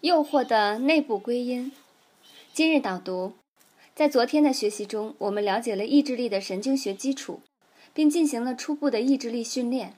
[0.00, 1.72] 诱惑的内部归因。
[2.54, 3.34] 今日导读，
[3.94, 7.42] 在昨天的学习中，我们了解了意志力的神经学基础，
[7.92, 9.96] 并进行了初步的意志力训练。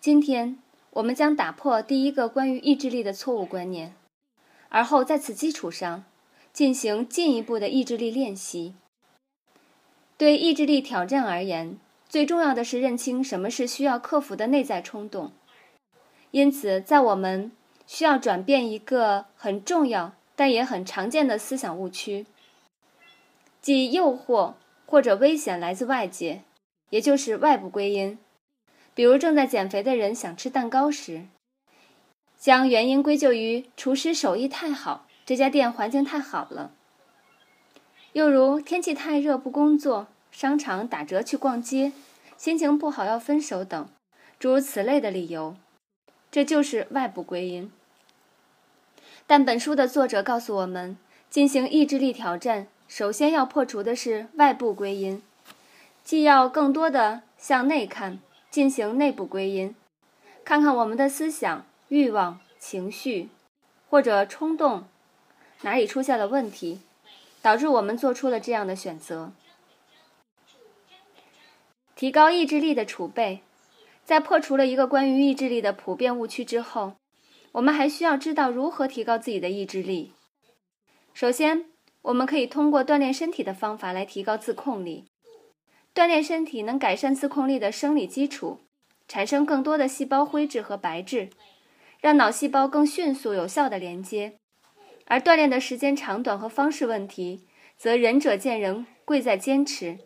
[0.00, 0.58] 今天，
[0.90, 3.96] 我们将打破第一个关于意志力的错误观念，
[4.68, 6.04] 而后在此基础上
[6.52, 8.74] 进行进一步的意志力练习。
[10.16, 11.76] 对意志力挑战而言，
[12.08, 15.32] 最重要的是认清什么是需要克服的内在冲动。
[16.30, 17.50] 因此，在我们
[17.86, 22.26] 需要转变一个很重要但也很常见的思想误区，
[23.62, 24.54] 即诱惑
[24.84, 26.42] 或者危险来自外界，
[26.90, 28.18] 也就是外部归因。
[28.94, 31.26] 比如，正在减肥的人想吃蛋糕时，
[32.38, 36.72] 将原因归咎于厨师手艺太好，这家店环境太好了。
[38.12, 41.92] 又如天气太热不工作，商场打折去逛街，
[42.36, 43.88] 心情不好要分手等，
[44.38, 45.56] 诸如此类的理由。
[46.30, 47.70] 这就是外部归因。
[49.26, 50.96] 但本书的作者告诉我们，
[51.28, 55.20] 进行意志力挑战，首先要破除的是外部归因，
[56.04, 59.74] 既要更多的向内看，进行内部归因，
[60.44, 63.28] 看看我们的思想、欲望、情绪
[63.90, 64.84] 或者冲动
[65.62, 66.80] 哪里出现了问题，
[67.42, 69.32] 导致我们做出了这样的选择。
[71.96, 73.40] 提高意志力的储备。
[74.04, 76.92] 在破除了一个关于意志力的普遍误区之后，
[77.56, 80.12] 我们还需要知道如何提高自己的意志力。
[81.14, 81.64] 首先，
[82.02, 85.06] 我们可以通过锻炼身体的方法来提高自控力。
[85.94, 88.60] 锻炼身体能改善自控力的生理基础，
[89.08, 91.30] 产生更多的细胞灰质和白质，
[92.00, 94.36] 让脑细胞更迅速有效的连接。
[95.06, 97.46] 而锻炼的时间长短和方式问题，
[97.78, 100.00] 则仁者见仁，贵在坚持。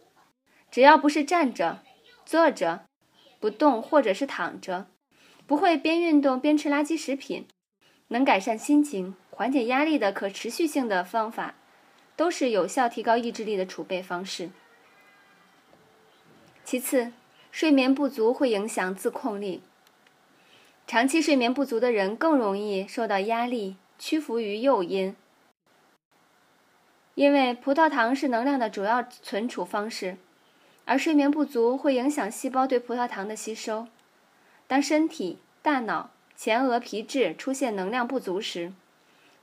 [0.71, 1.83] 只要不是站着、
[2.25, 2.85] 坐着。
[3.41, 4.87] 不动或者是躺着，
[5.51, 7.49] 不会边运动边吃垃圾食品，
[8.07, 11.57] 能改善心情、缓解压力的可持续性的方法，
[12.15, 14.51] 都是有效提高意志力的储备方式。
[16.63, 17.13] 其次，
[17.51, 19.61] 睡眠不足会影响自控力。
[20.87, 25.17] 长期睡眠不足的人更容易受到压力，屈服于诱因，
[27.17, 30.17] 因为葡萄糖是能量的主要存储方式。
[30.85, 33.89] 而睡眠不足会影响细胞对葡萄糖的吸收。
[34.71, 38.73] 当身体、大脑、前额皮质出现能量不足时，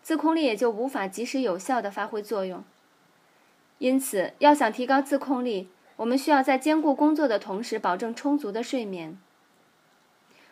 [0.01, 2.63] 自控力也就无法及时有效地发挥作用。
[3.79, 5.67] 因此，要想提高自控力，
[5.97, 9.17] 我们需要在兼顾工作的同时保证充足的睡眠。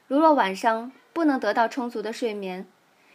[0.09, 2.67] 如若晚上不能得到充足的睡眠，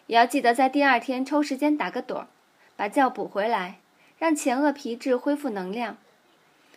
[0.07, 2.27] 也要记得在第二天抽时间打个盹儿，
[2.75, 3.81] 把觉补回来，
[4.19, 5.99] 让前额皮质恢复能量。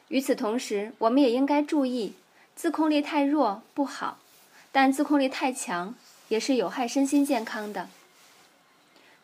[0.10, 2.16] 与此同时，我们也应该注意，
[2.54, 4.20] 自控力太弱不好，
[4.74, 5.96] 但自控力太强
[6.28, 7.88] 也是有害身心健康的。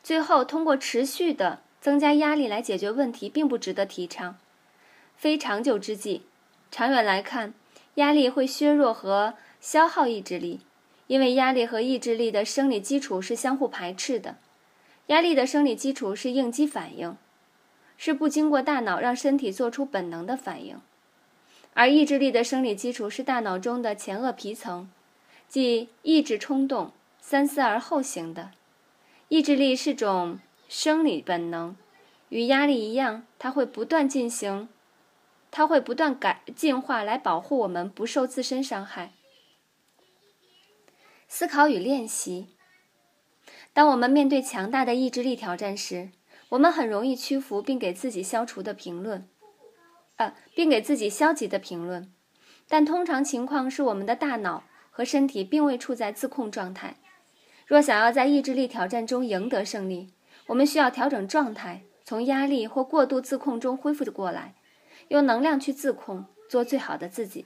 [0.01, 4.37] 最后，通过持续的增加压力来解决问题，并不值得提倡，
[5.17, 6.21] 非长久之计。
[6.71, 7.53] 长远来看，
[7.95, 10.61] 压力会削弱和消耗意志力，
[11.07, 14.37] 因为压力和意志力的生理基础是相互排斥的。
[15.07, 17.17] 压力的生理基础是应激反应。
[18.01, 20.79] 是不经过大脑让身体做出本能的反应，
[21.73, 24.89] 而意志力的生理基础是大脑中的前额皮层，
[25.49, 28.51] 即抑制冲动、三思而后行的。
[29.27, 31.75] 意志力是种生理本能，
[32.29, 34.69] 与压力一样，它会不断进行，
[35.49, 39.11] 它会不断改进化来保护我们不受自身伤害。
[41.27, 42.47] 思考与练习。
[43.73, 46.09] 当我们面对强大的意志力挑战时，
[46.49, 49.27] 我们很容易屈服，并给自己消除的评论，
[50.17, 52.11] 啊，并给自己消极的评论。
[52.67, 54.63] 但通常情况是，我们的大脑
[54.99, 56.97] 和身体并未处在自控状态。
[57.65, 60.11] 若想要在意志力挑战中赢得胜利，
[60.47, 64.55] 我们需要调整状态，从压力或过度自控中恢复过来，
[65.07, 67.45] 用能量去自控，做最好的自己。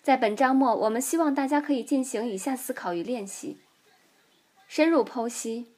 [0.00, 3.58] 在本章末，我们希望大家可以进行以下思考与练习：
[4.68, 5.72] 深入剖析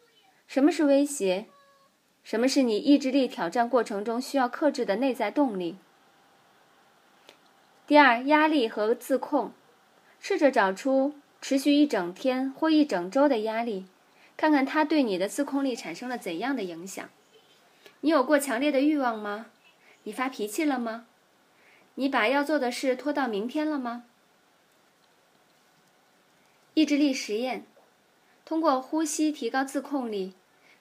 [0.47, 1.47] 什么是威胁。
[2.23, 5.79] 什么是你意志力挑战过程中需要克制的内在动力？
[7.87, 9.53] 第二，压力和自控，
[10.23, 13.87] 试着找出持续一整天或一整周的压力，
[14.37, 17.11] 看看它对你的自控力产生了怎样的影响。
[18.03, 19.47] 你有过强烈的欲望吗？
[20.05, 21.07] 你发脾气了吗？
[21.97, 24.05] 你把要做的事拖到明天了吗？
[26.75, 27.67] 意志力实验，
[28.45, 30.35] 通过呼吸提高自控力。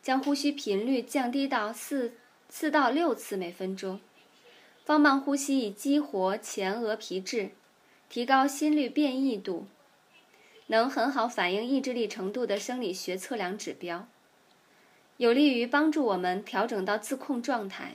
[0.03, 2.13] 将呼吸频率降低到四
[2.49, 3.99] 四到六次每分钟，
[4.83, 7.51] 放慢呼吸以激活前额皮质，
[8.11, 9.67] 提高心率变异度，
[10.67, 14.05] 能很好反映意志力程度的生理学测量指标。
[15.15, 17.93] 有利于帮助我们调整到自控状态。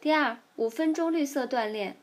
[0.00, 1.96] 第二，五分钟绿色锻炼，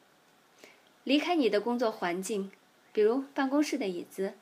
[1.06, 2.52] 离开你的工作环境，
[2.92, 4.34] 比如办公室的椅子，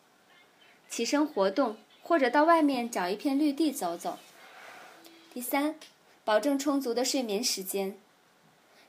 [0.89, 4.17] 起身活动，或者到外面找一片绿地走走。
[5.31, 5.75] 第三，
[6.23, 7.95] 保证充足的睡眠时间。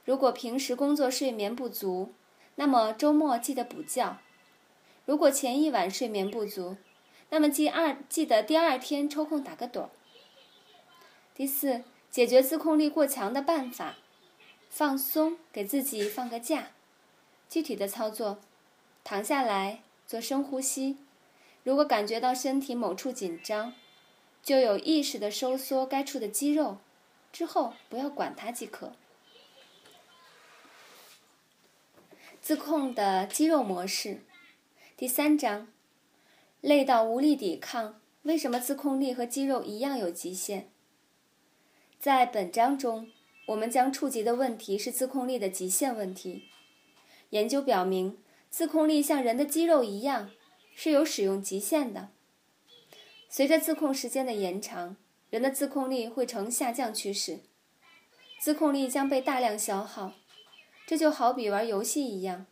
[0.07, 2.15] 如果平时工作睡眠不足，
[2.57, 4.19] 那么周末记得补觉；
[5.05, 6.77] 如果前一晚睡眠不足，
[7.31, 9.89] 那么记二记得第二天抽空打个盹。
[11.35, 13.97] 第四，解决自控力过强的办法：
[14.71, 16.69] 放松，给自己放个假。
[17.49, 18.39] 具体的操作：
[19.05, 20.97] 躺下来做深呼吸，
[21.63, 23.75] 如果感觉到身体某处紧张，
[24.43, 26.79] 就有意识的收缩该处的肌肉，
[27.33, 28.93] 之后不要管它即可。
[32.47, 34.21] 自控的肌肉模式，
[34.97, 35.67] 第三章，
[36.61, 40.71] 累到无力抵抗，为什么自控力和肌肉一样有极限？
[41.99, 43.11] 在本章中，
[43.49, 46.45] 我们将触及的问题是自控力的极限问题。
[47.31, 48.17] 研究表明，
[48.49, 50.31] 自控力像人的肌肉一样，
[50.73, 52.11] 是有使用极限的。
[53.29, 54.95] 随着自控时间的延长，
[55.31, 57.41] 人的自控力会呈下降趋势，
[58.39, 60.13] 自控力将被大量消耗。
[60.87, 62.47] 这就好比玩游戏一样，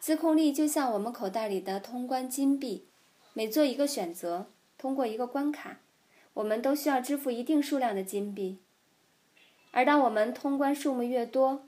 [0.00, 2.88] 自控力就像我们口袋里的通关金币，
[3.34, 5.78] 每做一个选择，通过一个关卡，
[6.34, 8.58] 我们都需要支付一定数量的金币。
[9.70, 11.64] 而当我们通关数目越多，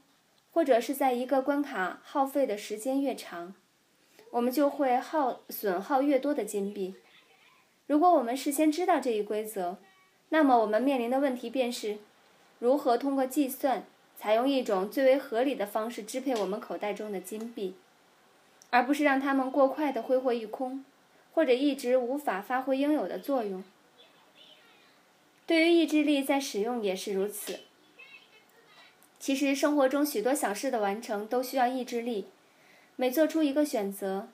[0.53, 3.55] 或者是在一个关卡耗费的时间越长，
[4.33, 6.97] 我们就会耗损耗越多的金币。
[7.87, 9.79] 如果我们事先知道这一规则，
[10.31, 11.99] 那么我们面临的问题便是
[12.59, 13.87] 如何通过计算。
[14.17, 17.75] 采用一种最为合理的方式支配我们口袋中的金币，
[18.71, 20.85] 而不是让它们过快的挥霍一空，
[21.35, 23.63] 或者一直无法发挥应有的作用。
[25.47, 27.61] 对于意志力在使用也是如此。
[29.19, 32.27] 其实生活中许多小事的完成都需要意志力。
[32.97, 34.29] 每做出一个选择，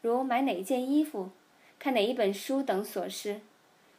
[0.00, 1.30] 如买哪一件衣服、
[1.78, 3.40] 看哪一本书等琐事，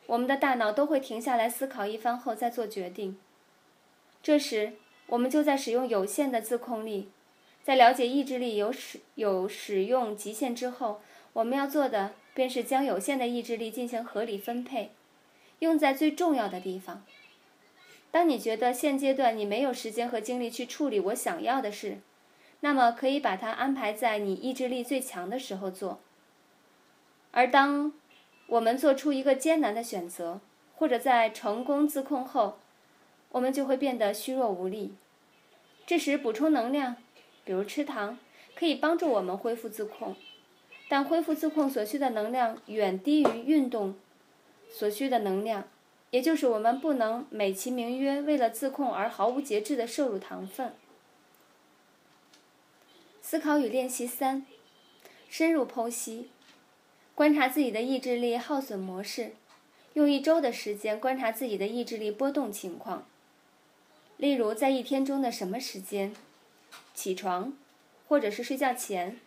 [0.05, 3.19] 我们的大脑都会停下来思考一番后再做决定。
[4.23, 4.73] 这时，
[5.07, 7.09] 我们就在使用有限的自控力，
[7.63, 11.01] 在了解意志力有使有使用极限之后，
[11.33, 14.91] 我们要做的便是将有限的意志力进行合理分配，
[15.59, 17.03] 用在最重要的地方。
[18.09, 21.99] 当你觉得现阶段你没有时间和精力去处理我想要的事，
[22.61, 25.99] 那么可以把它安排在你意志力最强的时候做。
[27.31, 27.93] 而当
[28.47, 30.39] 我们做出一个艰难的选择，
[30.75, 32.57] 或者在成功自控后，
[33.31, 34.93] 我们就会变得虚弱无力。
[35.85, 36.97] 这时补充能量，
[37.43, 38.17] 比如吃糖，
[38.55, 40.15] 可以帮助我们恢复自控。
[40.89, 43.95] 但恢复自控所需的能量远低于运动
[44.69, 45.67] 所需的能量，
[46.11, 50.73] 也就是我们不能美其名曰为了自控而毫无节制地摄入糖分。
[53.21, 54.45] 思考与练习三：
[55.27, 56.29] 深入剖析，
[57.13, 59.33] 观察自己的意志力耗损模式，
[59.93, 63.05] 用一周的时间观察自己的意志力波动情况。
[64.17, 66.11] 例如，在一天中的什么时间，
[66.95, 67.55] 起床，
[68.07, 69.19] 或者是睡觉前，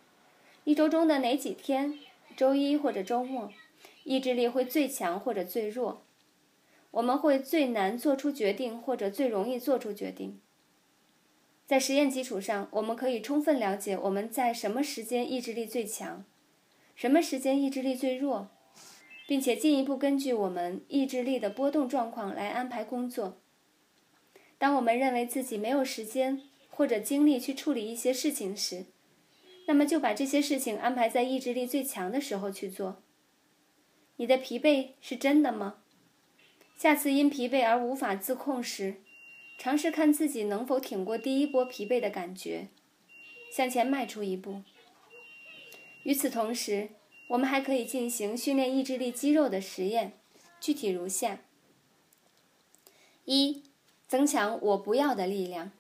[0.65, 1.97] 一周中的哪几天，
[2.37, 3.53] 周一或者周末，
[4.03, 6.03] 意志力会最强或者最弱？
[6.91, 10.41] 我们会最难做出决定，或者最容易做出决定。
[11.69, 16.25] 在实验基础上，我们可以充分了解我们在什么时间意志力最强，
[16.97, 18.49] 什么时间意志力最弱，
[19.29, 23.40] 并且进一步根据我们意志力的波动状况来安排工作。
[24.61, 28.85] 当我们认为自己没有时间或者精力去处理一些事情时，
[29.67, 33.03] 那么就把这些事情安排在意志力最强的时候去做。
[34.17, 35.79] 你的疲惫是真的吗？
[36.77, 38.97] 下次因疲惫而无法自控时，
[39.57, 42.69] 尝试看自己能否挺过第一波疲惫的感觉，
[43.51, 44.63] 向前迈出一步。
[46.03, 46.91] 与此同时，
[47.29, 50.13] 我们还可以进行训练意志力肌肉的实验，
[50.61, 51.41] 具体如下：
[53.25, 53.70] 一。
[54.11, 55.71] 增强我不要的力量，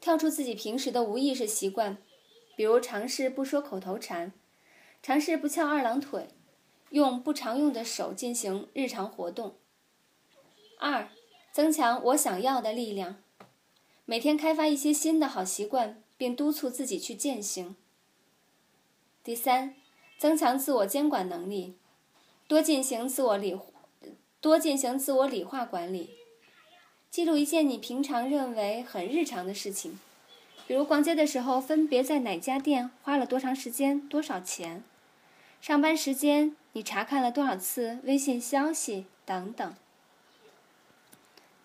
[0.00, 1.96] 跳出自己平时的无意识习惯，
[2.56, 4.32] 比如尝试不说口头禅，
[5.00, 6.26] 尝试不翘二郎腿，
[6.90, 9.54] 用不常用的手进行日常活动。
[10.80, 11.08] 二，
[11.52, 13.22] 增强我想要的力量，
[14.06, 17.76] 每天开发一些新的好习惯，并督促自己去践行。
[19.22, 19.76] 第三，
[20.18, 21.76] 增强自我监管能力，
[22.48, 23.56] 多进行自我理，
[24.40, 26.18] 多进行自我理化管理。
[27.12, 30.00] 记录一件你平常认为很日常的事情，
[30.66, 34.80] 比如逛街的时候分别在哪家店花了多长时间、多少钱；
[35.60, 39.74] 上班时间你查看了多少次微信消息等等。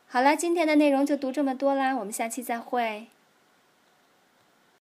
[0.10, 3.08] 好了，今天的内容就读这么多啦，我们下期再会。